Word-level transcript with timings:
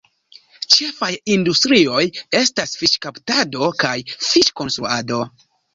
Ĉefaj 0.75 1.09
industrioj 1.33 2.01
estas 2.41 2.75
fiŝkaptado 2.81 3.73
kaj 3.87 3.97
ŝipkonstruado. 4.31 5.27